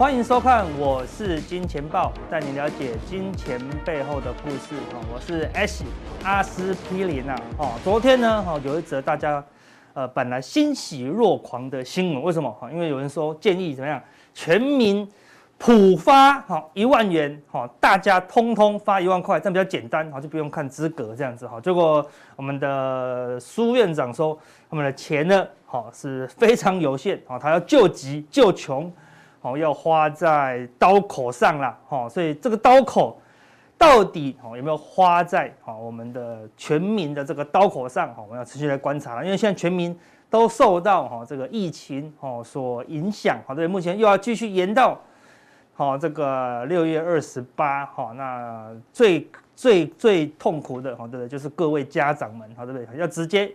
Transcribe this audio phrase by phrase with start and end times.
[0.00, 4.74] 欢迎收看，我是金钱豹，带你了解金钱背后的故事。
[5.12, 5.84] 我是 S
[6.24, 7.38] 阿司匹林啊。
[7.84, 9.44] 昨天呢，哈有一则大家
[9.92, 12.50] 呃本来欣喜若狂的新闻，为什么？
[12.50, 15.06] 哈因为有人说建议怎么样，全民
[15.58, 21.46] 普发哈一万元，哈大家通通发一万块，这样比较简单，哈就不用看资格这样子。
[21.46, 22.02] 哈结果
[22.36, 24.38] 我们的苏院长说，
[24.70, 25.46] 我们的钱呢，
[25.92, 28.90] 是非常有限，他要救急救穷。
[29.42, 33.18] 哦，要花在刀口上了，哈，所以这个刀口
[33.78, 38.12] 到底哦有没有花在哦我们的全民的这个刀口上？
[38.14, 39.98] 哈，我们要持续来观察了，因为现在全民
[40.28, 45.00] 都受到哈这个疫情哦所影响，好，对，目前又要继续延到
[45.72, 51.26] 好这个六月二十八，哈，那最最最痛苦的，哈，对？
[51.26, 52.98] 就是各位家长们，好，对不对？
[52.98, 53.50] 要直接。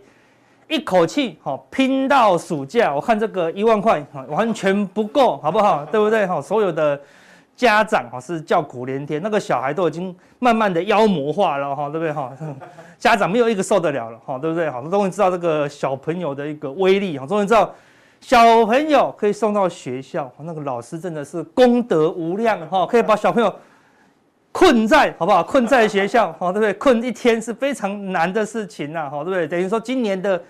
[0.68, 5.84] 一口气哈拼到暑假，我看这个一万块哈完全不够，好不好？
[5.86, 6.26] 对不对？
[6.26, 7.00] 哈所有的
[7.54, 12.12] 家长哈是叫苦连天，那个小孩都已经慢慢的妖魔化了，哈，对不对？
[12.12, 12.32] 哈，
[12.98, 14.68] 家长没有一个受得了了，哈，对不对？
[14.68, 17.72] 好，终于知道这个小朋友的一个威力，哈，终于知道
[18.20, 23.54] 小朋友可以送到学校，那个老师真的是功德无量，哈，可以把小朋友
[24.56, 25.42] 困在，好不好？
[25.44, 26.72] 困在学校，好，对不对？
[26.74, 29.46] 困一天是非常难的事情呐，好，对不对？
[29.46, 30.42] 等于说今年的。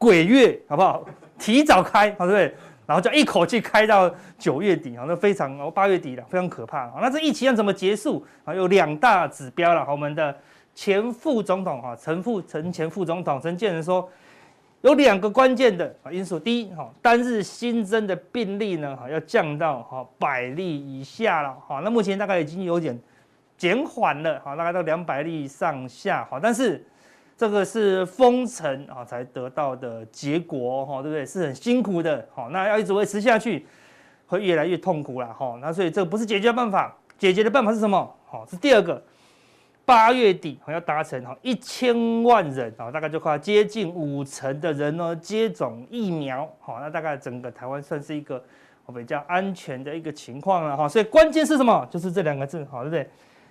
[0.00, 1.04] 鬼月好不好？
[1.38, 2.54] 提早开，好对不对？
[2.86, 6.88] 然后就一口气开到九月底，好，那非常哦，八月底了，非常可怕。
[6.90, 8.24] 好，那这疫情要怎么结束？
[8.46, 9.84] 啊，有两大指标了。
[9.84, 10.34] 好，我们的
[10.74, 14.08] 前副总统哈，陈副陈前副总统陈建仁说，
[14.80, 16.38] 有两个关键的因素。
[16.38, 21.54] 第一，哈，单日新增的病例呢，哈，要降到哈百例以下了。
[21.68, 22.98] 哈，那目前大概已经有点
[23.60, 26.26] 减缓了，好，大概到两百例上下。
[26.28, 26.84] 好，但是。
[27.40, 31.24] 这个是封城啊才得到的结果哈，对不对？
[31.24, 33.66] 是很辛苦的，好，那要一直维持下去，
[34.26, 35.58] 会越来越痛苦了哈。
[35.58, 38.14] 那所以这不是解决办法，解决的办法是什么？
[38.26, 39.02] 好，是第二个，
[39.86, 48.44] 八月底要达成哈一千万人啊，大概就快接近五成的人呢接种疫苗，好，那大概整个台湾算是一个
[48.94, 50.86] 比较安全的一个情况了哈。
[50.86, 51.88] 所以关键是什么？
[51.90, 53.08] 就是这两个字，好，对不对？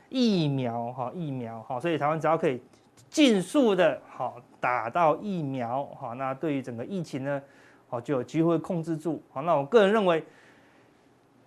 [0.10, 2.62] 疫苗哈，疫苗哈，所以台湾只要可以。
[3.10, 7.42] 尽速的好打到疫苗好，那对于整个疫情呢，
[7.88, 9.42] 好就有机会控制住好。
[9.42, 10.24] 那我个人认为，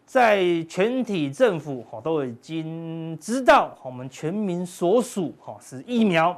[0.05, 6.37] 在全体政府好都已经知道，我们全民所属哈是疫苗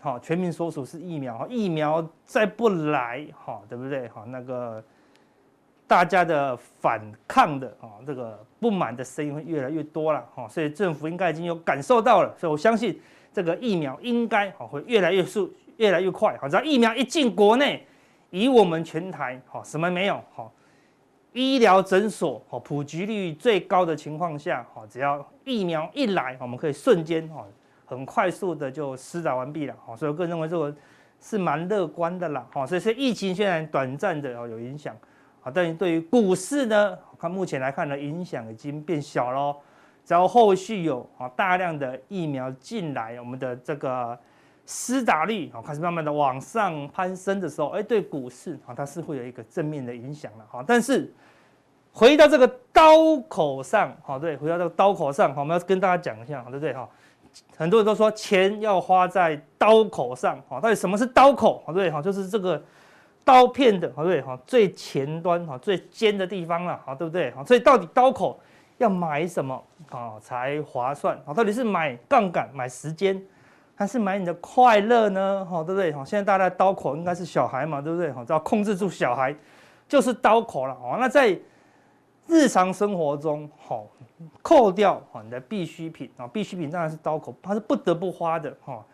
[0.00, 4.06] 好，全民所属是疫苗，疫苗再不来好，对不对？
[4.08, 4.84] 好，那个
[5.86, 13.00] 大家的反抗的啊，这个不满的声音会越来越多了哈，所以政府应该已经有感受到了，所以我相信。
[13.32, 16.34] 这个疫苗应该好会越来越速，越来越快。
[16.40, 17.86] 好，只要疫苗一进国内，
[18.30, 20.50] 以我们全台好什么没有好，
[21.34, 27.44] 医疗诊所好普及率最高的情况下，好只要疫苗一来，我们可以瞬间哈
[27.84, 29.74] 很快速的就施打完毕了。
[29.84, 30.74] 好，所以我个人认为这个
[31.20, 32.46] 是蛮乐观的啦。
[32.50, 34.96] 好，所以说疫情虽然短暂的哦有影响，
[35.54, 39.56] 但是对于股市呢，看目前来看呢，影响已经变小喽。
[40.04, 44.16] 只要后续有啊大量的疫苗进来，我们的这个
[44.64, 50.64] 施打率啊开始慢慢的往上攀升的时候，哎，对股市啊它是会有一个正面的影响了哈。
[50.64, 51.12] 但是
[51.92, 56.88] 回到这个刀口上，好对，回到这个刀口上，我们要跟大家讲一下，对不对哈？
[57.56, 61.62] 很多人都说钱要花在刀口上，好，到底什么是刀口？
[61.66, 62.62] 好对，好就是这个
[63.26, 67.30] 刀片的，好对，好最前端哈最尖的地方了，好对不对？
[67.32, 68.40] 好，所以到底刀口。
[68.78, 71.32] 要买什么啊才划算好？
[71.32, 73.18] 到底是买杠杆、买时间，
[73.74, 75.46] 还是买你的快乐呢？
[75.48, 75.90] 好，对不对？
[75.94, 78.12] 好，现在大家的刀口应该是小孩嘛，对不对？
[78.12, 79.34] 好，只要控制住小孩，
[79.88, 80.74] 就是刀口了。
[80.74, 81.34] 哦，那在
[82.26, 83.86] 日常生活中，好
[84.42, 88.54] 扣掉好你的必需品啊，必需品当然是刀口，它是不得不花的。
[88.62, 88.84] 哈，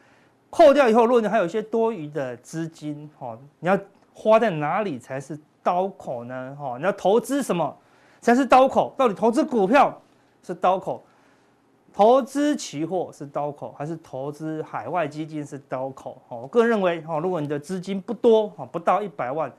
[0.49, 3.77] 扣掉以后，如果你还有一些多余的资金，哈，你要
[4.15, 6.57] 花在哪里才是刀口呢？
[6.59, 7.77] 哈，你要投资什么？
[8.21, 10.01] 才是刀口，到底投资股票
[10.45, 11.03] 是刀口，
[11.93, 16.21] 投资期货是刀口，还是投资海外基金是刀口？
[16.29, 19.51] 我个人认为，哈如果你的资金不多，不到一百万，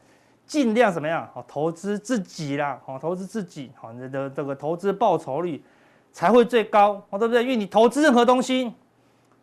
[0.45, 1.29] 尽量怎么样？
[1.47, 5.61] 投资自己啦，投资自己，你的这个投资报酬率
[6.13, 7.43] 才会最高，哦对不对？
[7.43, 8.73] 因为你投资任何东西，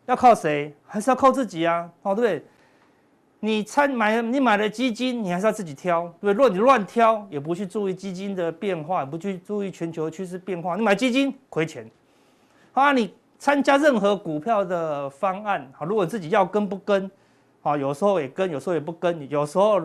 [0.07, 0.75] 要靠谁？
[0.85, 2.43] 还是要靠自己啊，对不对？
[3.43, 6.33] 你参买你买了基金，你还是要自己挑，对不对？
[6.33, 11.89] 如果你乱挑，也不去注意基金的变化，也不去注意全球趋势变化，你买基金亏钱。
[12.73, 17.09] 啊，你参加任何股票的方案，好，如果自己要跟不跟，
[17.61, 19.27] 好，有时候也跟，有时候也不跟。
[19.27, 19.81] 有时候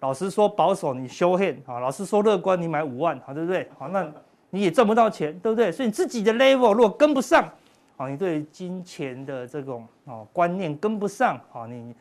[0.00, 3.68] 老师说保守，你修 hand，好，老师说乐观，你买五万，好，对不对？
[3.78, 4.10] 好，那
[4.50, 5.70] 你也赚不到钱，对不对？
[5.70, 7.48] 所以你自己的 level 如果跟不上，
[7.96, 11.94] 啊，你对金钱的这种哦观念跟不上，啊，你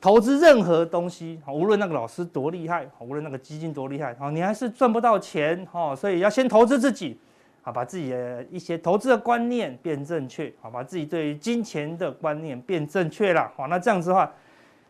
[0.00, 7.18] 投资任何东西，无论那个老师多厉害，无论那个基金多厉害，哦，你还是赚不到钱，哦，所以要先投资自己，
[7.62, 14.32] 好，把自己的一些投资的观念变正确，好，把自己对于金钱的观念变正确了，好，那这样子的话，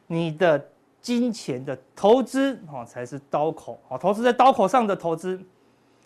[0.06, 0.64] 你的
[1.00, 5.40] 金钱的投资，哦，才是刀口，哦，投资在刀口上的投资。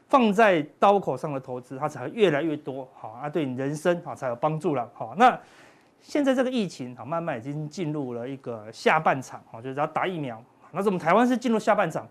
[0.06, 5.15] 放在刀口上的投资，它才会越来越多，好啊，对你人生好才有帮助了，好。
[5.17, 5.37] 那
[6.06, 10.41] 现在这个疫情啊，慢慢已经进入了一个下半场，哦，就是要打疫苗。
[10.71, 12.06] 那我们台湾是进入下半场，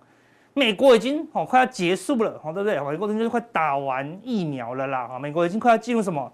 [0.56, 2.80] 美国已经哦快要结束了，好，对不对？
[2.80, 6.34] 美国已经快打完疫苗了啦，哈，美国已经快要进入什么？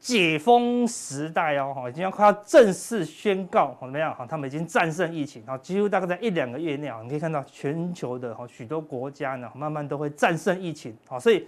[0.00, 4.12] 解封时代哦，哈，已经要快要正式宣告，好怎么样？
[4.12, 11.46] 哈，他们已经战胜疫情，哈，几乎大概在一两个月内啊，你可以看到全球的哈许多国家呢，慢慢都会战胜疫情，好，所以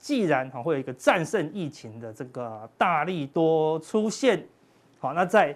[0.00, 4.44] 既然哈会有一个战胜疫情的这个大力多出现，
[4.98, 5.54] 好，那在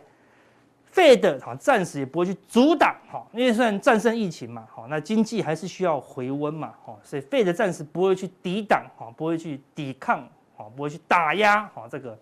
[0.94, 10.28] Fed 哈暂时也不会去阻挡，哈，因为虽然战胜疫情嘛，好，那经济还是需要回温嘛，哈，所以 Fed 暂时不会去抵挡，哈，不会去抵抗。
[10.56, 12.16] 好，不会去打压好这个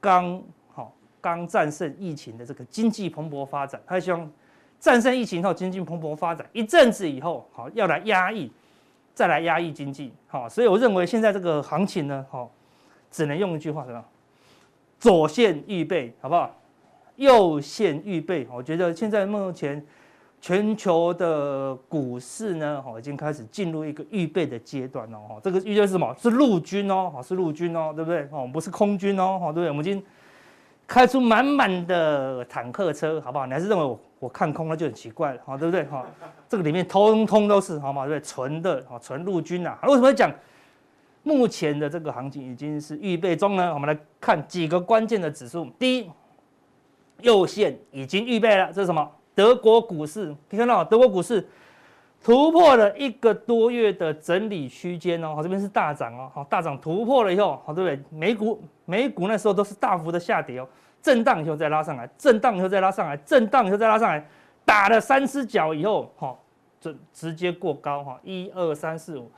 [0.00, 0.42] 刚
[0.74, 4.28] 好刚战胜疫情的这个经济蓬勃发展，他希望
[4.80, 8.50] 战胜疫情后经济蓬勃发展一阵子以后，好要来压抑，
[9.20, 12.50] 再来压抑经济，好，所以我认为现在这个行情呢，好
[13.10, 14.02] 只能用一句话什么？
[14.98, 16.50] 左线预备，好不好？
[17.16, 19.84] 右线预备，我觉得现在目前。
[20.42, 26.16] 全球的股市呢，已经开始进入一个预备的阶段了，哈，这个预备是什么？
[26.18, 28.26] 是陆军哦，是陆军哦，对不对？
[28.32, 29.68] 哦，不是空军哦，对不对？
[29.68, 30.02] 我们已经
[30.86, 33.44] 开出满满的坦克车，好不好？
[33.44, 35.82] 你还是认为我我看空了就很奇怪了，哈对不对？
[35.86, 36.06] 哈，
[36.48, 38.06] 这个里面通通都是，好吗？
[38.06, 38.24] 对不对？
[38.24, 39.76] 纯的，哈纯陆军啊。
[39.84, 40.30] 为什么会讲
[41.22, 43.74] 目前的这个行情已经是预备中呢？
[43.74, 45.64] 我们来看几个关键的指数。
[45.78, 46.10] 第一，
[47.22, 49.10] 右线已经预备了，这是什么？
[49.34, 51.48] 德国股市可以看到，德国股市
[52.22, 58.04] 突破了一个多月的整理区间哦，好，这边是大涨哦，好，大涨突破了以后，好，对不对？
[58.10, 60.68] 美股美股那时候都是大幅的下跌哦，
[61.02, 64.24] 震荡以后再拉上来，震荡以后再拉上来，震荡以后再拉上来，
[64.64, 66.36] 打了三只脚以后，哈，
[66.80, 69.30] 就直接过高哈，一二三四五。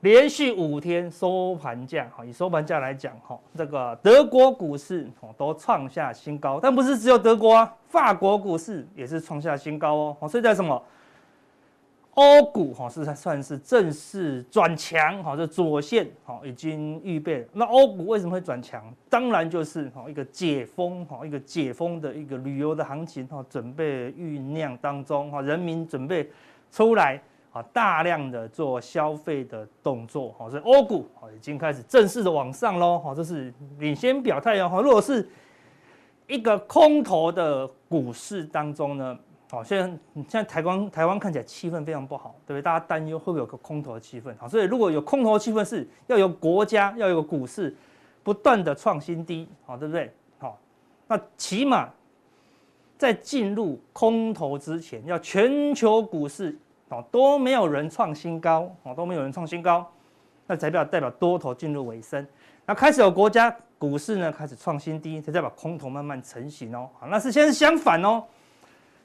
[0.00, 10.82] 连续五天收盘价，哈，以收盘价来讲，哈，这个德国股市哦都创下新高，但不是只有德国啊，法国股市也是创下新高哦，所以在什么？
[12.14, 17.46] 欧股哈是算是正式转强，哈，这左线哈已经预备了。
[17.52, 18.82] 那欧股为什么会转强？
[19.08, 26.30] 当然就是哈一个解封，哈一个解封的一个旅游的行情，哈准备酝酿当中，哈人民准备
[26.70, 27.20] 出来。
[27.52, 34.80] 啊，大量的做消费的动作，哈，所以欧股啊已经开始正式的往上喽，哈，这是领先表态哦。
[34.82, 35.28] 如果是
[36.26, 39.18] 一个空头的股市当中呢，
[39.52, 42.62] 好，现在现在台湾台湾看起来气氛非常不好，对不对？
[42.62, 44.34] 大家担忧会不会有个空头的气氛？
[44.38, 47.76] 好，所以如果有空头的气氛，是要有国家要有个股市
[48.22, 50.10] 不断的创新低，好，对不对？
[50.38, 50.58] 好，
[51.06, 51.90] 那起码
[52.96, 56.58] 在进入空头之前，要全球股市。
[56.88, 59.90] 哦，都没有人创新高，哦，都没有人创新高，
[60.46, 62.26] 那代表代表多头进入尾声，
[62.66, 66.90] 那开始有国家股市呢开始创新低，才代表空头慢慢成型哦。
[67.00, 68.22] 好，那是现在是相反哦，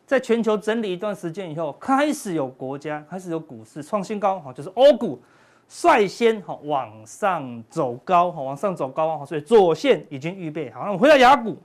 [0.08, 5.22] 在全球整理一段时间以后，开始有国家开始有股市创新高，哈，就是欧股
[5.68, 10.80] 率先哈往上走高，哈，往上走高啊，所以左线已经预备好。
[10.80, 11.58] 那我们回到亚股。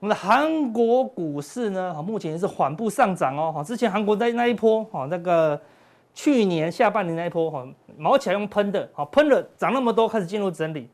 [0.00, 3.62] 我们的韩国股市呢，哈目前是缓步上涨哦。
[3.64, 5.60] 之前韩国在那一波，哈，那个
[6.12, 7.64] 去年下半年那一波，哈，
[7.96, 10.88] 毛起来用喷的，好喷了涨那么多，开始进入整理，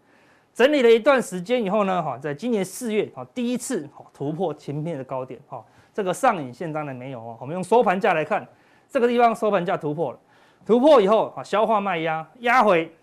[0.53, 5.65] 整理了一段时间以后呢，哈，在今年四月，哈，第一次突破前面的高点，哈，
[5.97, 7.39] 这个上影线当然没有哦。
[7.41, 8.47] 我们用收盘价来看，
[8.87, 10.19] 这个地方收盘价突破了，
[10.67, 12.95] 突破以后啊，消化卖压，压回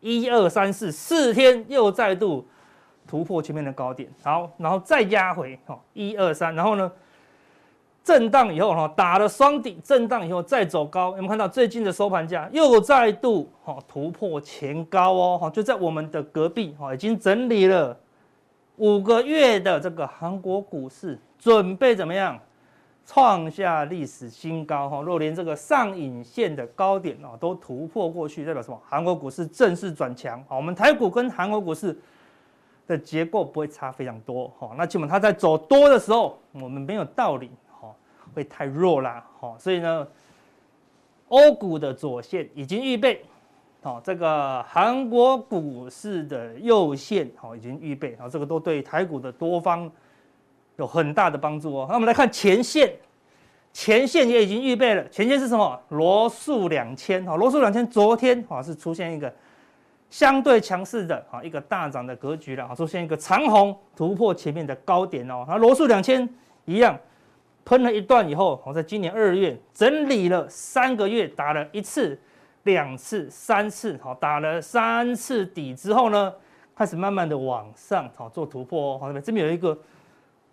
[0.00, 2.48] 一二三四四天又再度。
[3.06, 6.90] 突破前面的高点，好，然后再压回，哈，一二三，然后呢，
[8.02, 17.94] 震荡以后，哈，打了双底，震荡以后再走高，有没有看到最近的收盘价又再度，哈，突破前高哦，哈，就在我们的隔壁，哈，已经整理了
[18.76, 22.38] 五个月的这个韩国股市，准备怎么样，
[23.06, 28.80] 创下历史新高，哈，若连这个上影线的高点啊都突破过去，代表什么？
[28.88, 31.96] 韩国股市正式转强，好，我们台股跟韩国股市。
[32.86, 37.50] 的结构不会差非常多，哈，那基本它在走多的时候，我们没有道理，
[37.80, 37.88] 哈，
[38.34, 40.06] 会太弱啦，哈，所以呢，
[41.28, 43.24] 欧股的左线已经预备，
[43.84, 49.92] 好，这个韩国股市的右线好已经预备，好，这个都对台股的多方
[50.76, 51.86] 有很大的帮助哦。
[51.86, 52.90] 那我们来看前线，
[53.74, 55.78] 前线也已经预备了，前线是什么？
[55.90, 59.30] 罗素两千，好，罗素两千昨天好是出现一个
[60.08, 66.26] 相对强势的啊一个大涨的格局了，啊，出现一个长红突破前面的高点哦，那罗素两千
[66.64, 66.98] 一样。
[67.66, 72.18] 喷了一段以后，我在今年二月整理了三个月，打了一次、
[72.64, 76.34] 两次、三次，好，打了三次底之后呢，
[76.74, 78.98] 开始慢慢的往上，好做突破哦。
[78.98, 79.78] 好，这边这边有一个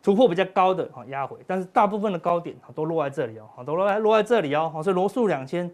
[0.04, 4.70] 突破比较高的，好压回，但是大部分的高点都落在这里哦，好都落在落在这里哦。
[4.74, 5.70] 好，所以罗素两千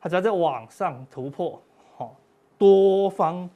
[0.00, 1.60] 它只要在往上突破，
[1.96, 2.14] 好
[2.58, 3.48] 多方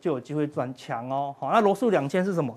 [0.00, 1.34] 就有机会转强哦。
[1.38, 2.56] 好，那罗素两千是什么？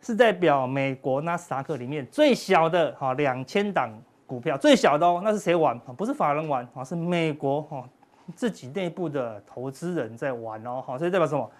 [0.00, 3.90] 是代表美国纳斯达克里面最小的哈两千档
[4.26, 5.78] 股票，最小的哦，那是谁玩？
[5.96, 7.88] 不是法人玩啊，是美国哈
[8.34, 11.50] 自己内部的投资人在玩哦，好，所以代表什么？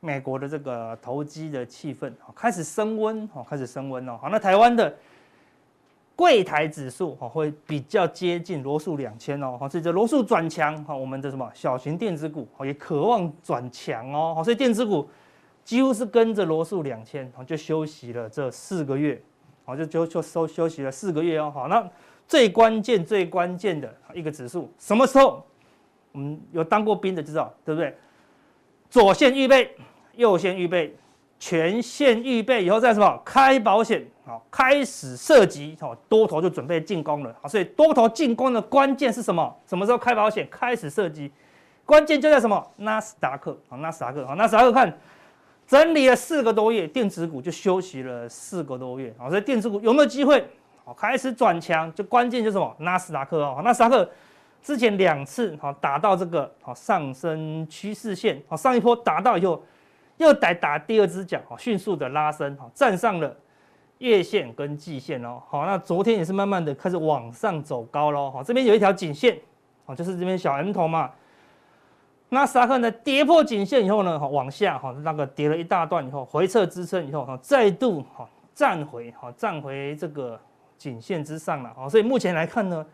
[0.00, 4.94] 美国的这个投机的气氛开始升温哦，开始升温哦，好，那台湾的
[6.14, 15.08] 柜台指数哈会比较接近罗素两千哦，好，所以这罗素转强哈，我们的什么小型电子股哦也渴望转强哦，好，所以电子股。
[15.64, 19.20] 几乎是跟着罗素两千，就休息了这四个月，
[19.76, 21.50] 就就就休休息了四个月哦。
[21.52, 21.84] 好，那
[22.28, 25.44] 最关键最关键的一个指数，什么时候？
[26.16, 27.94] 我们有当过兵的知道，对不对？
[28.88, 29.76] 左线预备，
[30.14, 30.96] 右线预备，
[31.38, 33.20] 全线预备以后再什么？
[33.22, 37.36] 开保险，好，开始射击，好，多头就准备进攻了。
[37.42, 39.54] 好，所以多头进攻的关键是什么？
[39.66, 40.48] 什么时候开保险？
[40.50, 41.30] 开始射击，
[41.84, 42.66] 关键就在什么？
[42.76, 44.98] 纳斯达克，好，纳斯达克，好，纳斯达克看。
[45.66, 50.48] 整理了四个多月，电子股就休息了四个多月，好，所以电子股有没有机会？
[50.82, 52.74] 好，开始转强，就关键就是什么？
[52.78, 54.08] 纳斯达克哦，纳斯达克
[54.66, 59.62] 之前两次哈打到这个好上升趋势线，好，上一波打到以后，
[60.16, 63.32] 又得打第二只脚，好，迅速的拉升，哈，站上了
[63.98, 69.38] 月线跟季线哦，好，那昨天也是慢慢的开始往上走高喽，哈，这边有一条颈线，
[69.84, 71.12] 好，就是这边小 M 头嘛。
[72.30, 80.36] 那纳斯达克呢，跌破颈线以后呢，往下哈，那个跌了一大段以后，回撤支撑以后哈，再度哈站回哈站回这个
[80.76, 82.84] 颈线之上了啊，所以目前来看呢，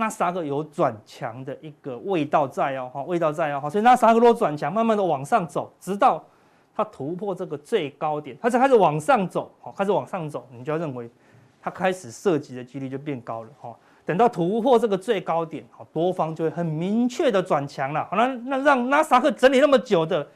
[0.00, 6.24] 纳斯达克有转强的一个味道在哦哈，味道在哦哈，所以纳斯达克如果转强，慢慢的往上走，直到
[6.74, 11.08] 它突破这个最高点，它才开始往上走，好，开始往上走，你就要认为
[11.60, 13.76] 它开始涉及的几率就变高了哈。
[14.06, 18.08] 等到突破这个最高点，好，多方就会很明确的转强了。
[18.10, 20.26] 好，那那让纳斯达克整理那么久的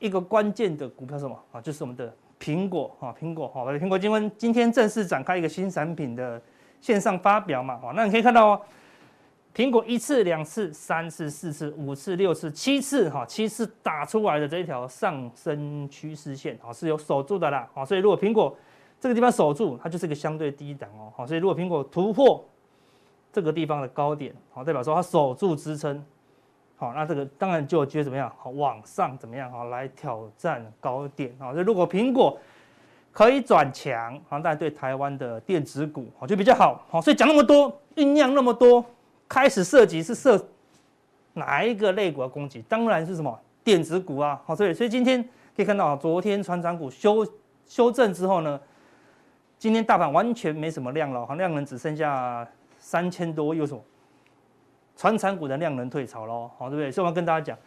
[0.00, 1.60] 一个关键的股票是什么啊？
[1.60, 6.42] 就是我们的苹果啊，苹果好，苹果今天今天正式展开一个新产品的
[6.80, 7.78] 线上发表嘛。
[7.80, 8.60] 好，那你可以看到哦，
[9.54, 17.68] 苹果一次、两次、三次、四次、五次、六次、七次，哈，七次打出来的这一条上升趋势线，哈，是有守住的啦。
[17.74, 18.56] 好，所以如果苹果
[19.00, 21.12] 这个地方守住，它就是一个相对低档哦。
[21.16, 22.44] 好，所以如果苹果突破，
[23.32, 26.04] 这个地方的高点，好，代表说它守住支撑，
[26.76, 32.38] 好，那这个当然就有机会怎么样，好，往上怎么样，好，来挑战高点，好，所以如果苹果
[33.12, 38.84] 可以转强，好，当然对台湾的电子股，好，就比较好，好，所以讲那么多，酝酿那么多，
[39.30, 40.46] 开始涉及是涉
[41.32, 42.62] 哪一个类股的攻击？
[42.68, 45.22] 当然是什么电子股啊，好，所以所以今天
[45.56, 47.26] 可以看到，昨天传产股修
[47.66, 48.60] 修正之后呢，
[49.58, 52.46] 今天大盘完全没什么量了，好，量能只剩下。
[52.82, 53.84] 三千多有什么？
[54.96, 56.90] 传产股的量能退潮喽，好，对不对？
[56.90, 57.58] 所以我要跟大家讲，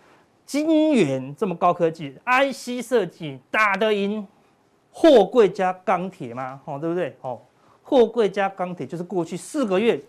[0.44, 4.28] 晶圆这么高科技，IC 设计打得赢
[4.92, 6.60] 货柜加钢铁吗？
[6.66, 7.16] 好，对不对？
[7.22, 7.40] 好，
[7.84, 10.02] 货柜加钢铁就是过去四个月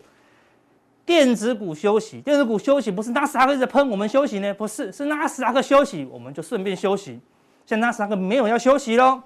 [1.05, 4.53] 电子股休息，电子股休息不是纳斯达克在喷，我们休息呢？
[4.55, 7.19] 不是，是纳斯达克休息，我们就顺便休息。
[7.65, 9.21] 现在纳斯达克没有要休息喽，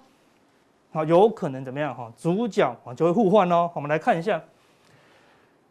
[0.92, 1.96] 好，有可能怎么样？
[1.96, 3.72] 哈，主角啊就会互换喽。
[3.74, 4.42] 我们来看一下。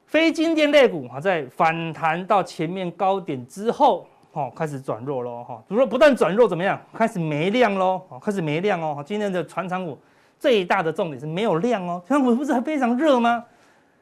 [0.07, 6.81] 非晶电类股哈，在反弹到前面高点之后，哈，开始转弱喽，哈，如果不断转弱，怎么样？
[6.95, 9.05] 开始没量喽，开始没量哦。
[9.07, 9.99] 今天的传产股
[10.39, 13.45] 最大的重点是没有量哦，传产股不是还非常热吗？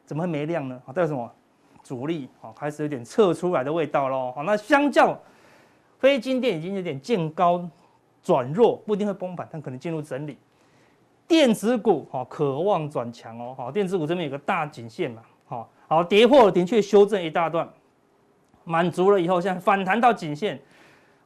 [0.04, 0.80] 怎么会没量呢？
[0.86, 1.28] 代表什么？
[1.86, 4.32] 主力啊，开始有点撤出来的味道喽。
[4.34, 5.16] 好，那相较
[5.98, 7.68] 非晶电已经有点见高
[8.22, 10.36] 转弱，不一定会崩盘，但可能进入整理。
[11.28, 13.54] 电子股哈，渴望转强哦。
[13.56, 15.68] 好，电子股这边有个大颈线嘛，好。
[15.88, 17.68] 好，跌破，的确修正一大段，
[18.64, 20.60] 满足了以后，现在反弹到颈线。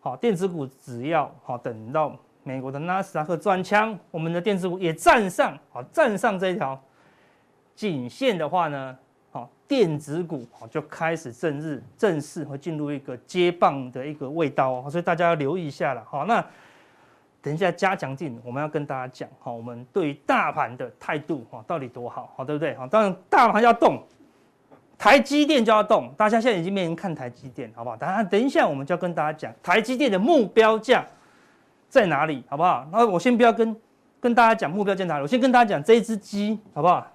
[0.00, 6.78] 好，电子股只要好等到美国的纳斯达克转强，我们的电子股也站上，好站上这一条
[7.74, 8.98] 颈线的话呢，
[9.70, 16.04] 电子股就开始正日正式会进入一个接棒的一个味道哦，所以大家要留意一下了。
[16.10, 16.44] 好，那
[17.40, 22.74] 等一下加强錠，我们要跟大家讲，好，我们对于大盘的态度哈，到底多好，好对不对？
[22.74, 24.02] 好，当然大盘要动，
[24.98, 27.96] 台积电就要动，大家现在已经没人看台积电，好不好？
[27.96, 31.06] 当然等一下我们就要跟大家讲台积电的目标价
[31.88, 32.88] 在哪里，好不好？
[32.90, 33.76] 那我先不要跟
[34.18, 37.06] 跟大家讲目标价在哪里，我先跟大家讲这一只鸡，好不好？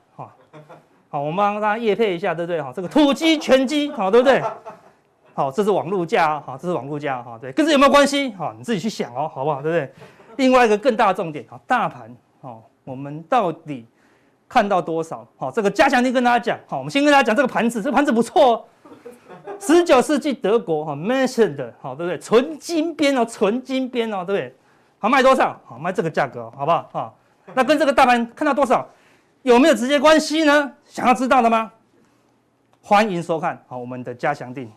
[1.16, 2.62] 好，我们帮大家业配一下，对不对？
[2.62, 4.44] 哈，这个土鸡全鸡，好，对不对？
[5.34, 8.34] 好，这是网路价，好，这是网路价，哈，对，跟这有没有关系？
[8.34, 9.62] 好，你自己去想哦，好不好？
[9.62, 9.94] 对不对？
[10.36, 13.86] 另外一个更大的重点，好，大盘，好，我们到底
[14.50, 15.26] 看到多少？
[15.38, 18.64] 好，这个加强錠跟大家讲，好，我们先跟大家讲这个盘子，这个盘子不错哦，
[19.58, 22.20] 十九世纪德国哈 Meissen 的，好，对不对？
[22.20, 24.54] 纯金边哦，纯金边哦，对不对？
[25.00, 25.58] 好，卖多少？
[25.66, 26.90] 好，卖这个价格，好不好？
[26.92, 27.18] 好，
[27.54, 28.86] 那跟这个大盘看到多少？
[29.46, 30.72] 有没有直接关系呢？
[30.86, 31.72] 想要知道的吗？
[32.82, 34.72] 欢迎收看好我们的加强定。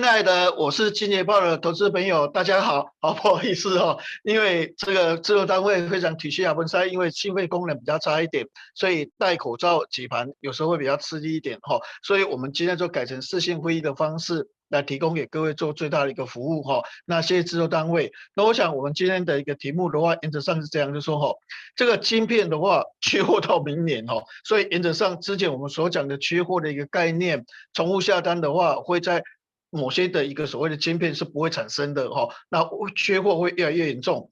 [0.00, 16.80] 亲爱的，我是金钱豹的投资朋友，大家好，好不好意思哦，因为这个制作单位非常体恤啊，文山因为心肺功能比较差一点，所以戴口罩解盘有时候会比较吃力一点哈，所以我们今天就改成视讯会议的方式来提供给各位做最大的一个服务哈。
[17.04, 21.34] 那谢谢制作单位，那我想我们今天的一个题目的话，原则上是这样，就说哈，
[21.76, 27.44] 这个晶片的话缺货到明年哈，所以原则上之前我们所讲的缺货的一个概念，
[27.74, 29.22] 重复下单的话会在。
[29.70, 34.30] 某些的一个所谓的晶片是不会产生的哈，那缺货会越来越严重。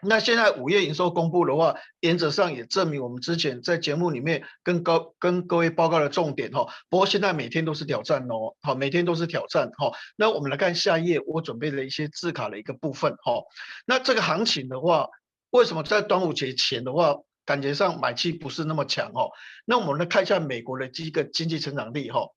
[0.00, 6.68] 那现在五月营收公布的话，原则上也证明我们之前在节目里面跟高跟各位报告的重点哈。
[6.88, 9.90] 不过现在每天都是挑战哦，好，每天都是挑战哈。
[10.14, 13.42] 那我们来看下一页，我准备了一些字卡的一个部分哈。
[13.86, 15.08] 那这个行情的话，
[15.50, 19.30] 为什么在端午节前的话，感觉上买气不是那么强哦？
[19.64, 22.28] 那我们来看一下美国的这个经济成长力哈。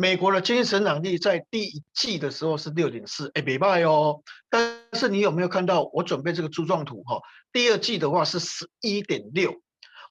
[0.00, 4.22] 美国的经济成长率在第一季的时候是六点四，哎，没败哦。
[4.48, 7.20] 但是你有没有看到我准备这个柱状图哈？
[7.52, 9.60] 第二季的话是十一点六，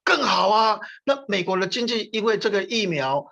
[0.04, 0.82] 更好啊。
[1.06, 3.28] 那美国的经济因为这个疫苗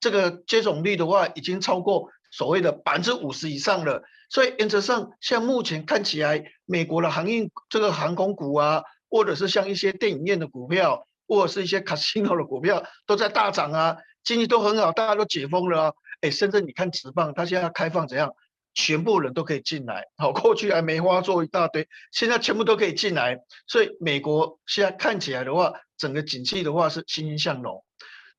[0.00, 13.98] 这个接种率的话已经超过所谓的百分之五十以上了，所以原则上像目前看起来，美国的航运这个航空股啊，或者是像一些电影院的股票，或者是一些 casino 的股票都在大涨啊。
[14.28, 15.92] 经济都很好，大家都解封了啊！
[16.20, 18.34] 哎，深圳你看职棒，它现在开放怎样？
[18.74, 20.04] 全部人都可以进来。
[20.18, 23.38] 好，过去还梅花座一大堆，现在全部都可以进来。
[23.66, 27.82] 所以美国现在看起来的话，整个景气的话是欣欣向荣。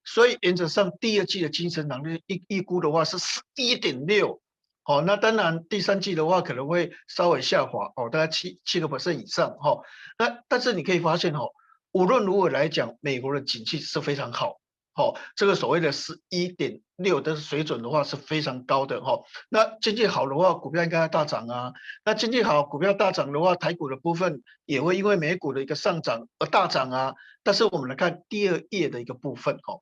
[0.04, 4.40] 所以原则上第二季的经济能力预预估的话是十一点六。
[4.84, 9.58] 好，那当然第三季的话可能会稍微下滑，哦，大概七七个 percent 以上。
[9.58, 9.80] 哈，
[10.20, 11.48] 那但是你可以发现，哈，
[11.94, 14.59] 无论如何来讲，美国的景气是非常好。
[15.00, 19.22] 哦，这个所谓的十一点六的水准的话是非常高的哈。
[19.48, 21.72] 那经济好的话，股票应该要大涨啊。
[22.04, 27.14] 那经济好，股票大涨的话，台股的部分也会因为美股的一个上涨而大涨啊。
[27.44, 29.80] 但是我们来看第二页的一个部分哈，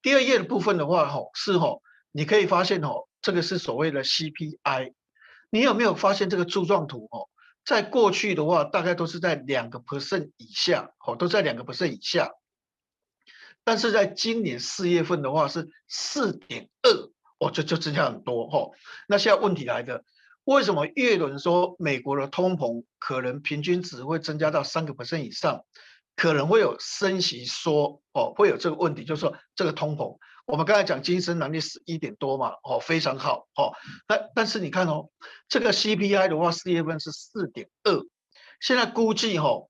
[0.00, 1.78] 第二页的部分的话哈是哈，
[2.12, 4.92] 你可以发现哈，这个是所谓的 CPI。
[5.50, 7.28] 你有没有发现这个柱状图哦？
[7.64, 12.30] 在过去的话，大概都是在两个 percent 以下，哦，都在两个 percent 以下。
[13.64, 16.90] 但是在今年四月份的话是四点二，
[17.38, 18.70] 哦，就就增加很多哈。
[19.06, 20.04] 那现在问题来的，
[20.44, 25.64] 为什么月轮说美国的通膨可能平均值会增加到三个 percent 以上，
[26.16, 33.72] 可能会有升息说哦，会有这个问题，就是说这个通膨，我们刚才讲经济能力是一点多嘛，哦，非常好哦。
[34.08, 35.08] 那但是你看哦，
[35.48, 38.04] 这个 CPI 的话四月份是四点二，
[38.60, 39.68] 现在估计哈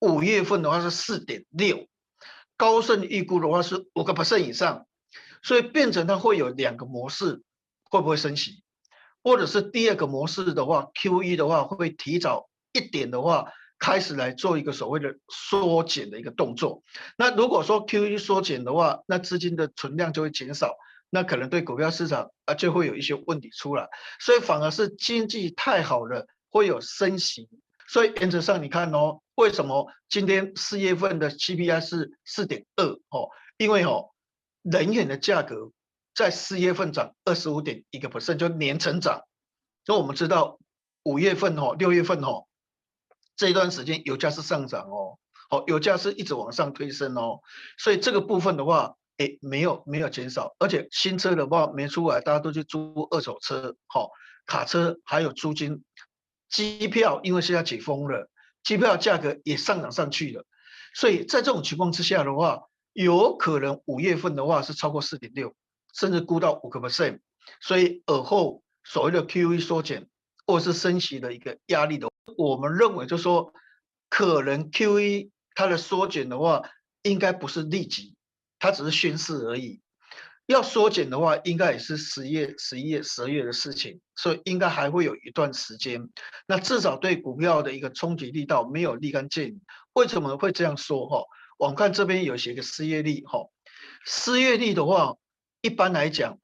[0.00, 1.86] 五月份的话是四点六。
[2.56, 4.86] 高盛预估的话是五个 percent 以上，
[5.42, 7.42] 所以变成它会有两个模式，
[7.90, 8.62] 会不会升息？
[9.22, 16.82] 或者是第二个模式的话，QE 的话会不会提早一点的话，开始来做一个所谓的缩减的一个动作？
[17.18, 20.76] 那如果说 QE 缩减的话，那资金的存量就会减少，
[21.10, 23.88] 那可能对股票市场啊就会有一些问题出来，
[24.20, 27.48] 所以反而是经济太好了，会有升息。
[27.88, 33.30] 所以原则上你看哦，为什么今天四月份的 CPI 是四点二哦？
[33.56, 34.10] 因为哦，
[34.62, 35.70] 能源的价格
[36.14, 39.22] 在四月份涨二十五点一个 percent，就年成长。
[39.84, 40.58] 所以我们知道
[41.04, 42.46] 五月份哦，六月份哦，
[43.36, 45.18] 这一段时间油价是上涨哦，
[45.50, 47.40] 好，油价是一直往上推升哦，
[47.78, 54.10] 所以这个部分的话，哎，没有没有减少，而且新车的话没出来，大家都去租二手车，好，
[54.46, 55.84] 卡车还有租金，
[56.48, 58.28] 机票因为现在解封了，
[58.66, 60.44] 机票价格也上涨上去了，
[60.92, 65.54] 所以在这种情况之下的话，有可能五月份的话是超过四点六，
[65.94, 67.20] 甚至估到五个 percent，
[67.60, 70.08] 所以尔后所谓的 QE 缩减
[70.48, 73.52] 或是升息的一个压力的，我们认为就是说，
[74.08, 76.68] 可能 QE 它的缩减的话，
[77.02, 78.16] 应该不是立即。
[78.58, 79.80] 它只是宣示而已，
[80.46, 86.08] 要缩减的话，应该也是十月、十一月、十二月的事情，所以应该还会有一段时间。
[86.46, 89.60] 那至少对股票的一个冲击力道没有立竿见影。
[89.92, 91.08] 为什么会这样说？
[91.08, 91.24] 哈，
[91.58, 93.48] 我们看这边有写个失业率，哈，
[94.04, 95.16] 失业率的话，
[95.62, 96.38] 一般来讲，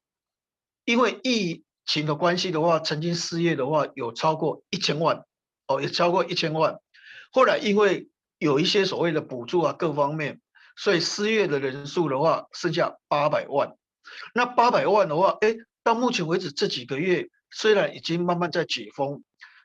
[0.84, 5.24] 因为疫情的关系的话，曾经失业的话有超过一千万，
[5.68, 6.80] 哦，也超过一千万。
[7.30, 10.40] 后来因为有一些所谓的补助啊，各方面。
[10.74, 13.76] 所以失业的人数的话，剩下八百万。
[14.34, 19.22] 那八百万的话，哎，到目前为止这几个月虽然已经慢慢在解封，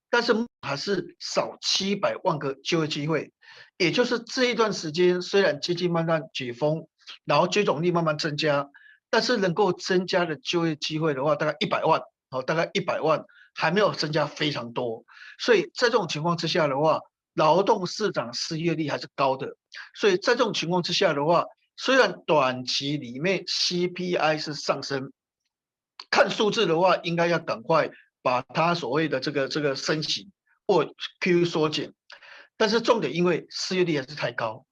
[0.10, 3.32] 但是还是少七百万个就业机会。
[3.78, 6.88] 也就是这一段时间，虽然经济慢慢解封，
[7.26, 8.70] 然后接种率慢慢增加，
[9.10, 15.06] 但是能够增加的就业机会的话，大概一百万，哦，大概一百万还没有增加非常多。
[15.40, 17.00] 所以在这种情况之下的话，
[17.36, 19.56] 劳动市场失业率还是高的，
[19.94, 21.46] 所以在这种情况之下的话，
[21.78, 25.14] 虽然短期里面 CPI 是上升，
[26.10, 27.92] 看数字的话，应该要赶快
[28.24, 30.32] 把它所谓的这个这个升息
[30.66, 31.94] 或 QE 缩减，
[32.58, 34.66] 但是重点因为失业率还是太高，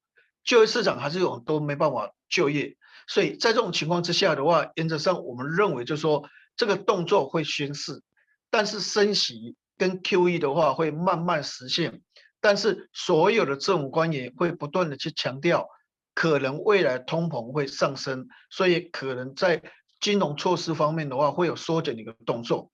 [0.43, 2.75] 就业市场还是有很多没办法就业，
[3.07, 8.01] 所以在这种情况之下的话，原则上我们认为就是说这个动作会宣示，
[8.49, 12.01] 但是升息跟 QE 的话会慢慢实现。
[12.41, 15.67] 但是所有的政府官员会不断的去强调，
[16.15, 19.61] 可能未来通膨会上升，所以可能在
[19.99, 22.71] 金融措施方面的话会有缩减的一个动作。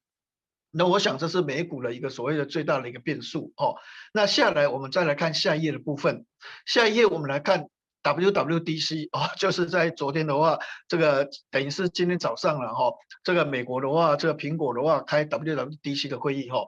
[0.70, 3.76] 那我想这是美股的一个所谓的最大的一个变数哦。
[4.14, 6.26] 那下来我们再来看下一页的部分，
[6.66, 7.68] 下一页我们来看
[8.04, 12.94] WWDC 哦，就是在昨天的话，这个等于是今天早上了哈。
[13.24, 16.60] 这个美国的话，这个苹果的话开 WWDC 的会议哈，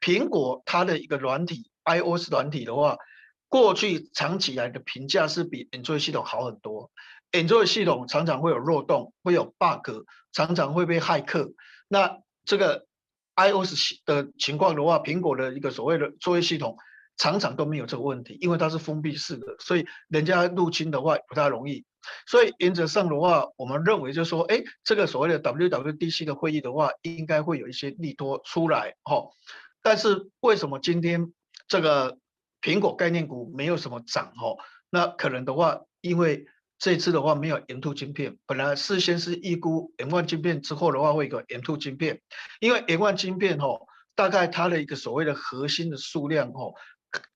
[0.00, 1.68] 苹果它的一个软体。
[1.84, 2.96] iOS 软体的话，
[3.52, 6.90] 过去长期来的评价是比 Android 系统好很多。
[7.32, 11.52] Android 系统常常会有漏洞，会有 bug，常常会被骇客。
[11.86, 12.86] 那这个
[13.36, 16.78] iOS 的情况的话，苹果的一个所谓的作业系统
[17.18, 21.84] 常常都没有这个问题，因为它是封闭式的，所以人家入侵的话不太容易。
[22.26, 29.26] 所以原则上的话，我们认为就是说，哎，这个所谓的 WWDC 的会议的话，应该会有一些利多出来哈。
[29.82, 31.34] 但是为什么今天？
[31.68, 32.18] 这个
[32.62, 34.56] 苹果概念股没有什么涨哦，
[34.88, 36.46] 那可能的话，因为
[36.78, 42.22] 这次的话没有 M2 晶片，本来事先是预估 M1 晶片之后的话会有个 M2 晶片，
[42.60, 43.80] 因为 M1 晶片哦，
[44.14, 46.72] 大概它的一个所谓的核心的数量哦，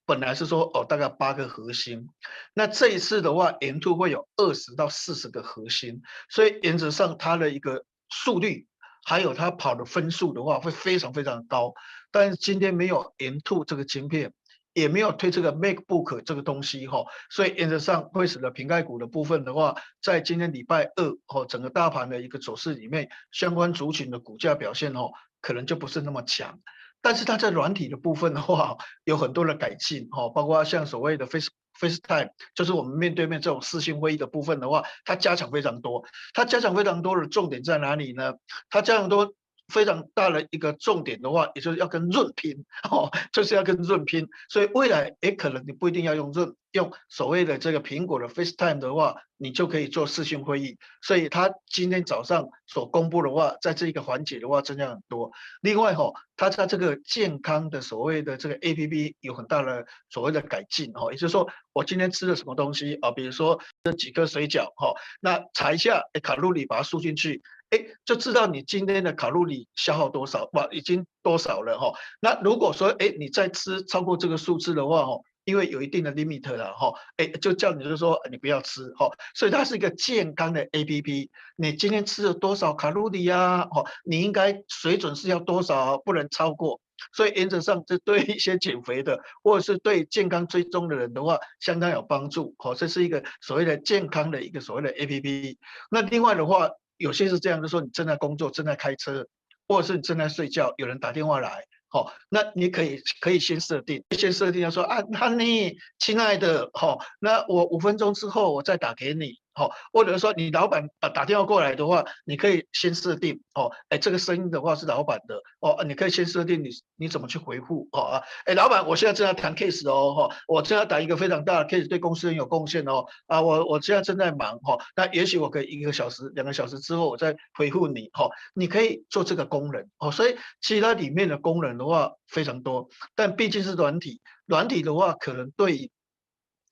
[0.05, 2.07] 本来是说哦大概八个核心，
[2.53, 8.65] 那这一次的话 M2 会有二十到四十个核心，所以原则上它的一个速率。
[9.05, 11.73] 还有它跑的分数的话会非常非常高，
[12.11, 14.33] 但是今天没有 M2 这个晶片，
[14.77, 25.09] 也没有推这个 MacBook 这个东西哈，所以原则上会使得瓶盖股的部分的话，在今天礼拜二哦，整个大盘的一个走势里面，相关族群的股价表现哦，
[25.41, 26.59] 可能就不是那么强。
[27.01, 36.05] 但是它在软体的部分的话，有很多的改进哈，包括像所谓的 Face FaceTime，就是我们面对面这种视讯会议的部分的话，它加强非常多。
[36.35, 38.35] 它加强非常多的重点在哪里呢？
[38.69, 39.33] 它加强多。
[39.67, 50.77] 非常大的一个重点的话，也就是要跟润拼 哦，就是要跟润拼，所以未来也可能你不一定要用润，用所谓的这个苹果的 FaceTime 的话，你就可以做视讯会议。
[51.01, 55.31] 所以他今天早上所公布的话，在这一个环节的话增加很多。
[55.61, 67.41] 另外哈、哦，它在这个健康的所谓的这个 APP 有很大的所谓的改进哈，也就是说我今天吃了什么东西啊，比如说这几颗水饺哈，那查一下卡路里，把它输进去。
[67.69, 71.91] 哎，就知道你今天的卡路里消耗多少，哇，已经多少了哈。
[72.21, 79.09] 那如果说，哎，你再吃超过这个数字的话，哈，因为有一定的 limit 了，哈，哎，就叫你就说你不要吃，哈。
[79.35, 81.29] 所以它是一个健康的 APP。
[81.57, 83.65] 你今天吃了多少卡路里呀？
[83.69, 86.79] 哈，你应该水准是要多少，不能超过。
[87.11, 92.55] 所以原则上，这对一些减肥的或者是对健康追踪的人的话，相当有帮助。
[92.57, 95.57] 哈，这是一个所谓的健康的一个所谓的 APP。
[95.91, 99.27] 那另外的话，有些是这样，就说你正在工作，正在开车，
[99.67, 101.63] 或者是你正在睡觉，有人打电话来。
[101.89, 109.39] 好，那你可以可以先设定，先设定要说啊，那你亲爱的，好，那我五分钟之后我再打给你。
[109.57, 135.89] 好，或者说你老板打打电话过来的话，你可以先设定哦，哎，这个声音的话是老板的哦，你可以先设定你你怎么去回复哦啊，哎，老板，我现在正在谈 case 哦，哈，我正在打一个非常大的 case，对公司很有贡献哦，啊，我我现在正在忙哈，那也许我可以一个小时、两个小时之后我再回复你，哈，你可以做这个功能哦，所以其他里面的功能的话非常多，但毕竟是软体，软体的话可能对。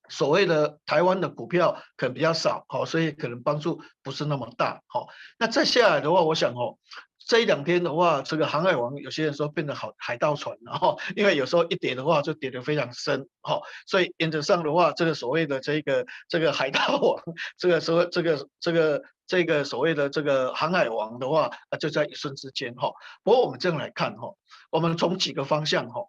[0.09, 5.07] 所谓的台湾的股票可能比较少，好，所以可能帮助不是那么大，好。
[5.37, 6.77] 那再下来的话，我想哦，
[7.25, 17.23] 这一两天的话，这个航海王有些人说变得好海盗船，然后因为有时候一跌的话就跌得非常深，好，所以原则上的话，这个所谓的这个这个海盗王，
[17.57, 22.91] 这个所谓这个这个这个所谓的这个航海王的话，就在一瞬之间，哈。
[23.23, 24.35] 不过我们这样来看，哈，
[24.69, 26.01] 我们从几个方向，哈。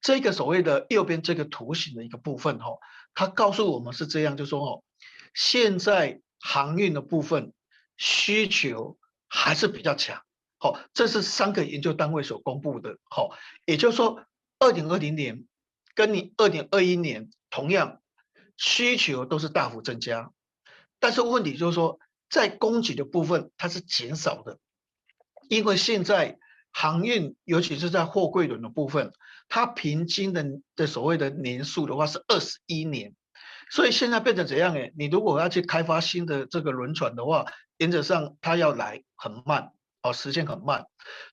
[0.00, 2.78] 这个所谓的右边这个图形的一个部分，哈，
[3.14, 4.84] 它告诉我们是这样，就说哦，
[5.34, 7.52] 现在航运的部分
[7.96, 8.96] 需求
[9.28, 10.22] 还是比较强，
[10.58, 13.30] 好，这是三个研究单位所公布的，好，
[13.64, 14.24] 也就是说，
[14.60, 15.44] 二零二零年
[15.94, 18.00] 跟你二零二一年同样
[18.56, 20.30] 需求都是大幅增加，
[21.00, 21.98] 但是问题就是说，
[22.30, 24.58] 在供给的部分它是减少的，
[25.48, 26.38] 因为现在。
[26.80, 29.12] 航运，尤其是在货柜轮的部分，
[29.48, 33.16] 它平均的的所谓的年数的话是二十一年，
[33.68, 34.72] 所以现在变成怎样？
[34.74, 37.46] 诶，你如果要去开发新的这个轮船的话，
[37.78, 40.84] 原则上它要来很慢，哦，时间很慢。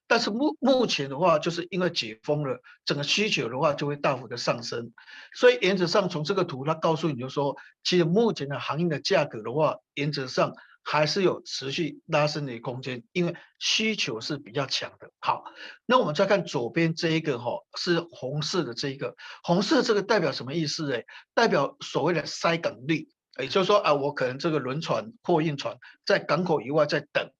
[0.08, 4.90] 但是目目前的话，就是因为解封了，整个需求的话就会大幅的上升。
[5.32, 10.54] 所以原则上从这个图，它告诉你就说，其实目前的航运的价格的话，原则上。
[10.88, 15.10] 还是有持续拉升的空间，因为需求是比较强的。
[15.18, 15.42] 好，
[15.84, 20.94] 那我们再看左边这一个哈，是红色的这一个，红色这个代表什么意思？
[20.94, 23.08] 哎，代表所谓的塞港率，
[23.40, 27.32] 也就是说啊，我可能这个轮船、货运船在港口以外在等，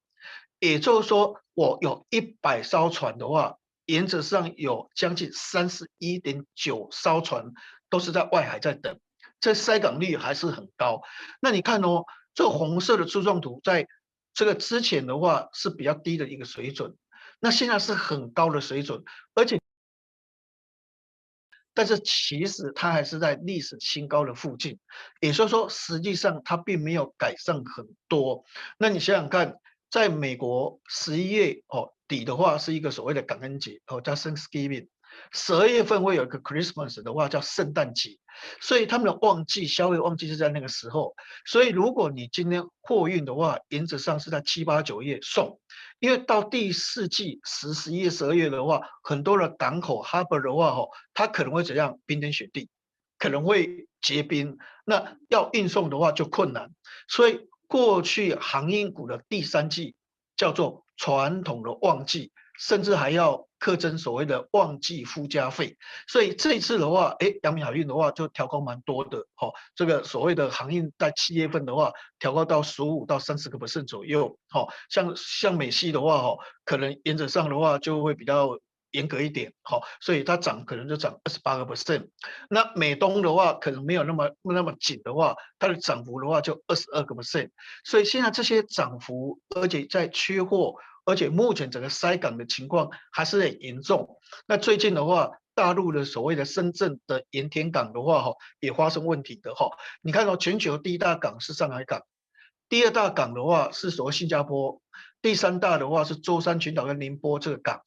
[0.58, 7.52] 也就是说，我有一百艘船的话，原则上有将近三十一点九艘船
[7.88, 8.98] 都是在外海在等，
[9.38, 11.02] 这塞港率还是很高。
[11.40, 12.02] 那你看哦。
[12.36, 13.88] 这个红色的柱状图，在
[14.34, 16.94] 这个之前的话是比较低的一个水准，
[17.40, 19.02] 那现在是很高的水准，
[19.34, 19.58] 而且，
[21.72, 24.78] 但是其实它还是在历史新高的附近，
[25.20, 28.44] 也就是说，实际上它并没有改善很多。
[28.76, 29.58] 那你想想看，
[29.90, 34.88] 在美国十一月哦底的话，是一个所谓的感恩节哦，叫 Thanksgiving。
[35.32, 38.18] 十二月份会有一个 Christmas 的话叫圣诞节，
[38.60, 41.14] 所以他们的旺季消费旺季是在那个时候。
[41.44, 45.60] 所以如果你今天货运的话，原则上是在七八九月送，
[45.98, 52.68] 因为到第四季十十一月十二月的话，很多的港口 harbor 的话吼，它可能会怎样冰天雪地，
[53.18, 56.70] 可能会结冰，那要运送的话就困难。
[57.08, 59.94] 所以过去航运股的第三季
[60.36, 63.46] 叫做传统的旺季，甚至还要。
[63.66, 65.76] 课征所谓的旺季附加费，
[66.06, 78.56] 所以这一次的话，哎，阳明海运的话就调高蛮多的，哦，这个所谓的航运在七月份的话，调高到十五到三十个 percent 左右，哦，像像美西的话，哈，可能原则上的话就会比较
[78.92, 82.06] 严格一点，好，所以它涨可能就涨二十八个 percent，
[82.48, 87.50] 那美东的话可能没有那么那么紧的话，它的涨幅的话就二十二个 percent，
[87.84, 90.76] 所以现在这些涨幅，而且在缺货。
[91.06, 94.18] 而且目前整个塞港的情况还是很严重。
[94.46, 99.70] 那最近的话，大陆的所谓的深圳的盐田港的话，哈，也发生问题的哈。
[100.02, 102.02] 你看到全球第一大港是上海港，
[102.68, 104.82] 第二大港的话是所谓新加坡，
[105.22, 107.82] 第三大的话是舟山群岛跟宁波这个港，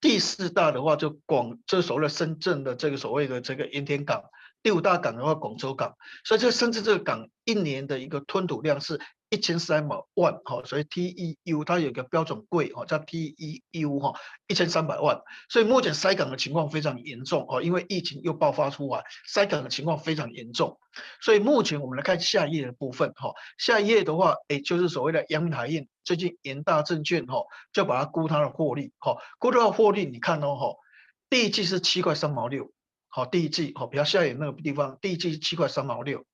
[0.00, 4.22] 第四大的话就广，这所谓的深圳的这个所谓的这个盐田港，
[4.62, 5.96] 第五大港的话广州港。
[6.24, 9.00] 所以这深圳这个港一年的一个吞吐量是。
[9.30, 20.80] 一千三百万，哈，所以 TEU 它有个标准柜，哈，叫 TEU，哈，一千三百万，所以目前塞港的情况非常严重，哦，因为疫情又爆发出来，塞港的情况非常严重，
[21.22, 30.74] 所以目前我们来看下一页的部分，哈，下一页的话，诶，就是所谓的阳台印，最近元大证券，哈，就把它估它的获利，哈，估它的获利，你看哦，哈，
[31.28, 32.72] 第一季是七块三毛六，
[33.06, 36.24] 好，第一季，好，比较下一页那个地方，第一季是七块三毛六，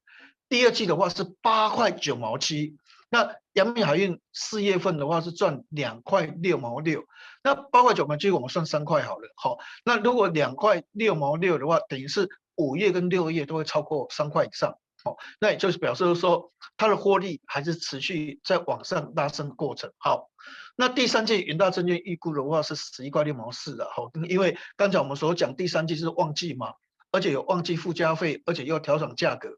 [0.49, 2.79] 第二季的话是八块九毛七。
[3.09, 7.05] 那阳明海运四月份的话是赚两块六毛六，
[7.42, 14.73] 那八块九毛七我们算三块好了，好，那如果两块六毛六的话，等于是五月跟六月都会超过三块以上，
[15.05, 19.92] 哦，那也就是表示说它的获利还是持续在往上拉升的过程。
[19.99, 20.29] 好，
[20.75, 26.75] 那第三季元大证券预估的话是十一块六毛四的，好，因为刚才我们所讲第三季是旺季嘛，
[27.12, 29.51] 而且有旺季附加费，而且又调整价格，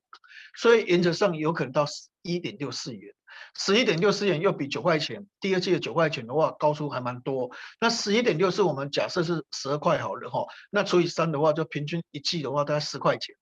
[0.54, 1.86] 所以原则上有可能到
[2.20, 3.14] 一点六四元。
[3.58, 7.50] 十一点六四元又比九块钱，第二季的九块钱的话高出还蛮多。
[7.80, 13.34] 那十一点六四我们假设是十二块好了哈，那除以三的话，就平均一季的话大概十块钱。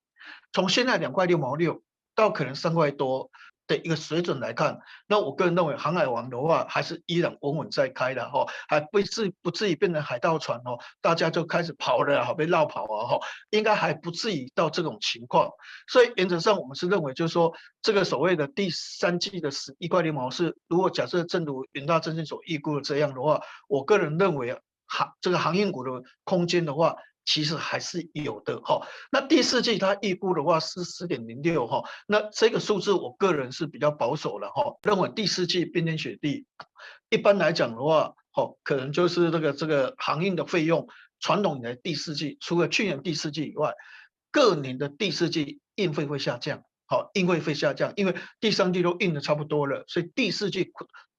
[0.52, 1.82] 从现在两块六毛六
[2.14, 3.30] 到可能三块多。
[3.66, 13.18] 的一个水准来看，那我个人认为，航海王的话还是依然稳稳在开的哈，还不至不至于变成海盗船哦，大家就开始跑了，好被绕跑啊哈，
[13.50, 15.50] 应该还不至于到这种情况。
[15.88, 17.52] 所以原则上，我们是认为，就是说，
[17.82, 25.90] 这个所谓的第三季的十一块六毛四，如果假设正如元大证券所预估的这样的话，我个人认为航这个航运股的
[26.24, 26.96] 空间的话。
[27.26, 36.46] 其实还是有的哈，那第四季它预估的话是十点零六哈，那这个数字我个人是比较保守的哈，认为第四季冰天雪地，
[37.10, 40.86] 一般来讲的话，哦，可能就是这个这个航运的费用，
[41.18, 43.74] 传统的第四季，除了去年第四季以外，
[44.30, 50.70] 各年的第四季运费会下降，好，运费会下降，因为第三季都运的差不多了，所以第四季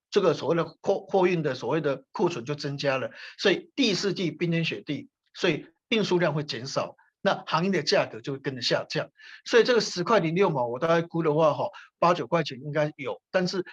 [0.10, 5.66] 这个所谓的货货运的所谓的库存就增加了，所以第四季冰天雪地，所以。
[5.90, 9.10] 运输量会减少，那航运的价格就会跟着下降，
[9.46, 11.70] 所以这个十块零六毛，我大概估的话，哈，
[12.00, 13.66] 八九块钱应该有，但是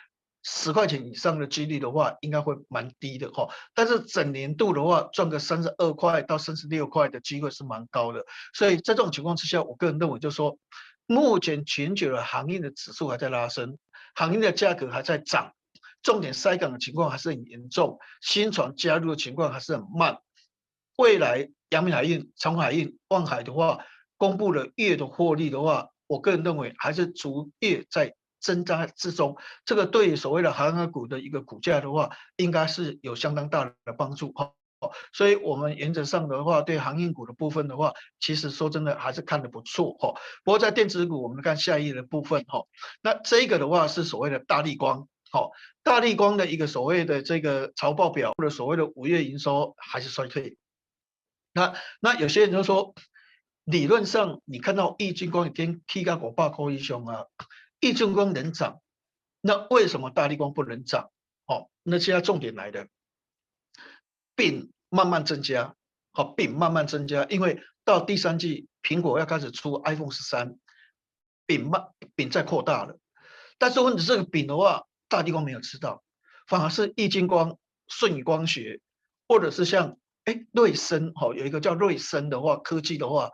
[0.43, 3.49] 十块钱以上的几率的话，应该会蛮低的，哈。
[3.75, 10.59] 但是整年度的话，赚个三十二块到三十六块的机会是蛮高的，所以在这种情况之下，我个人认为就是说，
[11.07, 13.79] 目前全球的航运的指数还在拉升，
[14.15, 15.55] 行业的价格还在涨，
[16.03, 20.19] 重点筛港的情况还是很严重，新船加入的情况还是很慢，
[20.97, 21.51] 未来。
[21.71, 23.85] 阳明海运、长海运、万海的话，
[24.17, 29.37] 公布了月的获利的话，我个人认为还是逐月在增加之中。
[29.65, 34.53] 这个对所谓的航海股的一个股价的话，应该是有相当大的帮助哈。
[35.13, 40.15] 所以，我们原则上的话，对航运股的部分的话，其实说真的还是看得不错哈。
[40.45, 42.67] 不过在电子股，我们看下一页的部分哈。
[43.03, 45.51] 那这个的话是所谓的大立光，好，
[45.83, 50.57] 大立光的一个所谓的这个财报表或者所谓的五月营收还是衰退。
[51.55, 52.97] 那那有些人就说，
[53.63, 57.27] 理论上你看到易晶光已经提高过百块以上啊，
[57.79, 58.83] 易晶光能涨，
[59.41, 61.13] 那为什么大立光不能涨？
[61.47, 62.89] 哦，那现在重点来了，
[64.35, 65.77] 饼慢慢增加，
[66.11, 70.59] 好，饼慢慢增加，因为到第三季苹果要开始出 iPhone 十三，
[71.47, 71.87] 饼慢
[72.17, 72.99] 饼在扩大了，
[73.59, 76.03] 但是问题这个饼的话，大立光没有吃到，
[76.49, 78.81] 反而是易晶光、顺光学，
[79.29, 79.97] 或者是像。
[80.25, 83.31] 哎，瑞声哈，有一个叫瑞声的话，科技的话，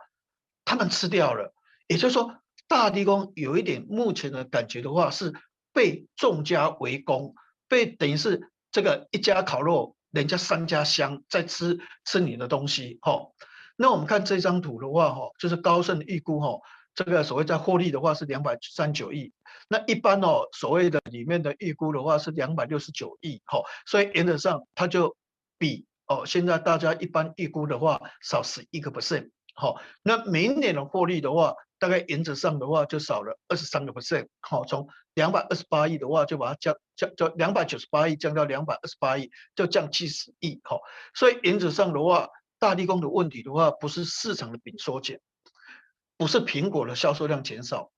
[0.65, 1.53] 他们吃掉了，
[1.87, 2.35] 也就是说，
[2.67, 5.33] 大立光有一点目前的感觉的话，是
[5.71, 7.33] 被众家围攻，
[7.69, 13.29] 被等于是这个一家烤肉，人家三家香在吃吃你的东西哈。
[13.77, 16.59] 那我们看这张图的话哈，就是高盛预估哈，
[16.93, 19.31] 这个所谓在获利的话是两百三九亿，
[19.69, 25.15] 那一般哦所谓的里面的预估的话是两百六十九亿哈，所以原则上它就
[25.57, 25.85] 比。
[26.11, 40.81] 哦，现在大家一般预估的话少十一个 percent，好，那明年的获利的话，大概原则上的话就少了二十三个 percent，好，从两百二十八亿的话就把它降降，就两百九十八亿降到两百二十八亿，就降七十亿，好，
[41.13, 42.27] 所以原则上的话，
[42.59, 45.21] 大立光的问题的话，不是市场的饼缩减，
[46.17, 47.89] 不是苹果的销售量减少，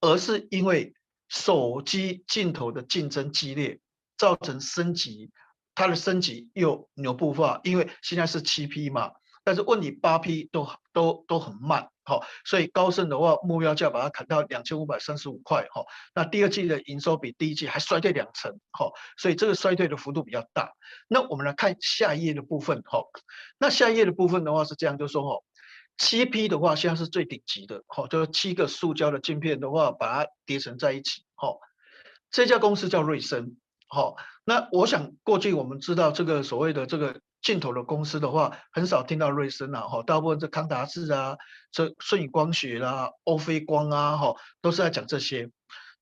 [0.00, 0.94] 而是因为
[1.28, 3.78] 手机镜头的竞争激烈，
[4.16, 5.30] 造成升级。
[5.78, 9.12] 它的升级又牛步化，因为现在是七 P 嘛，
[9.44, 15.84] 但是问你八 P 都都都很慢，好，所以高盛的话目标价把它砍到两千五百三十五块，哈，
[16.16, 20.72] 那第二季的营收比第一季还衰退两成，哈，所以这个衰退的幅度比较大。
[21.06, 23.04] 那我们来看下一页的部分，哈，
[23.60, 25.44] 那下一页的部分的话是这样，就是说，哈，
[25.96, 31.56] 七 P 的话现在是最顶级的，哈，就是七个塑胶的镜片的话把它叠成在一起，哈，
[32.32, 33.56] 这家公司叫瑞声。
[33.90, 41.38] 好，那我想过去我们知道这个所谓的这个镜头的公司的话，很少听到瑞声啊，哈，大部分是康达智啊，
[41.72, 45.50] 这舜宇光学啦、啊，欧菲光啊，哈，都是在讲这些。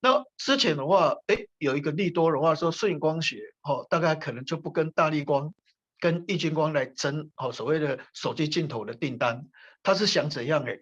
[0.01, 5.55] 那之前的话，哎，有一个利多的话说舜宇光学，哈，大概可能就不跟大力光、
[6.01, 9.47] 跟亿晶光来争，哈，所谓的手机镜头的订单，
[9.85, 10.65] 他是想怎样？
[10.65, 10.81] 哎，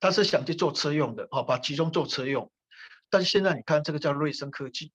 [0.00, 2.50] 他是想去做车用的，哈，把集中做车用。
[3.10, 4.90] 但是现在你看这个叫瑞声科技。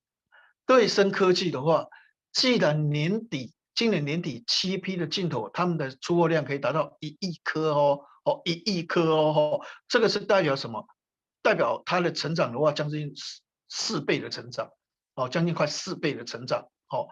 [0.68, 1.88] 瑞声科技的话，
[2.32, 10.86] 既然年底今年年底七批的镜头，他们的出货量可以达到一亿颗哦，哦一亿颗哦，这个是代表什么？
[11.42, 14.70] 代表它的成长的话，将近四四倍的成长，
[15.16, 17.08] 哦，将近快四倍的成长，好，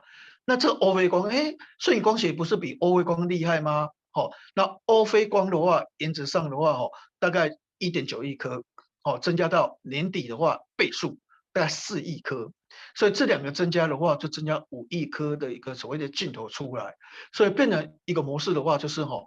[0.46, 3.90] 那这欧菲光，哎，瞬影光学不是比欧菲光厉害吗？
[4.12, 8.64] 好，那欧菲光的话，原则上的话，哦，大概一点九亿颗，
[9.04, 11.18] 哦，增加到年底的话，倍数
[11.54, 12.52] 大概四亿颗，
[12.96, 16.96] 所以这两个增加的话，就增加五亿颗的一个所谓的镜头出来，
[17.34, 19.24] 所以变成一个模式的话，就是哈，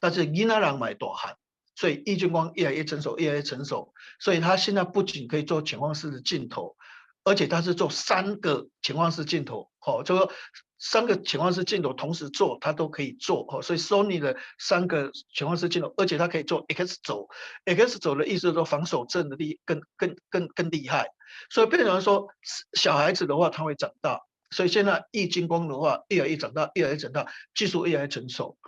[0.00, 1.36] 但是伊那人买多汉。
[1.74, 3.94] 所以易晶光越来越成熟，越来越成熟。
[4.20, 6.76] 所以它现在不仅可以做潜望式的镜头，
[7.24, 10.30] 而且它是做三个潜望式镜头，哦，就说
[10.78, 13.62] 三个潜望式镜头同时做，它都可以做，哦。
[13.62, 17.26] 所以 Sony 的三个潜望式镜头，而且它可以做 X 轴
[17.64, 21.08] ，X 轴的意思说防守阵的力更更更更厉害。
[21.50, 22.28] 所以变成说
[22.74, 24.22] 小孩子的话，他会长大。
[24.50, 28.58] 所以现在易晶光的话，越来越长大，越来越长大，技术越来越成熟。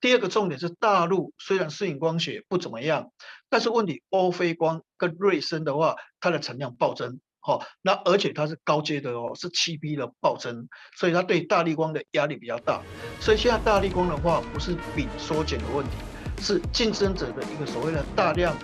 [0.00, 3.10] 第二个重点是大陆虽然摄影光学不怎么样，
[3.48, 12.80] 但是问题欧菲光跟瑞声的话，它的产量暴增，好，那而且它是高阶的哦，是七 B 的暴增，所以它对大立光的压力比较大。
[13.20, 15.92] 所以现在大立光的话，不是饼缩减的问题，
[16.40, 18.56] 是竞争者的一个所谓的大量。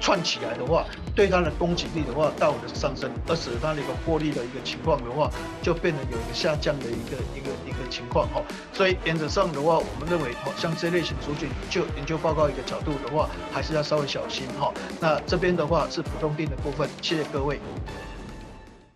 [0.00, 0.84] 串起来的话，
[1.14, 5.30] 对它的供给力的话大幅的上升，而使得它的一个获利的一个情况的话，
[5.62, 8.42] 就变得有一个下降的一个一个一个情况哈。
[8.72, 14.72] 所以原则上的话，我们认为哈，像这类型数据，就研究报告一个角度的话，还是要稍微小心哈。
[15.00, 17.60] 那这边的话是普通病的部分，谢谢各位。